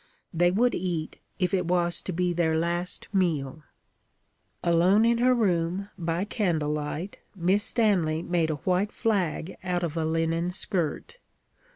They 0.33 0.49
would 0.49 0.73
eat, 0.73 1.19
if 1.37 1.53
it 1.53 1.67
was 1.67 2.01
to 2.01 2.11
be 2.11 2.33
their 2.33 2.57
last 2.57 3.07
meal. 3.13 3.61
Alone 4.63 5.05
in 5.05 5.19
her 5.19 5.35
room, 5.35 5.89
by 5.95 6.25
candle 6.25 6.71
light, 6.71 7.19
Miss 7.35 7.63
Stanley 7.63 8.23
made 8.23 8.49
a 8.49 8.55
white 8.65 8.91
flag 8.91 9.57
out 9.63 9.83
of 9.83 9.95
a 9.97 10.03
linen 10.03 10.49
skirt. 10.49 11.19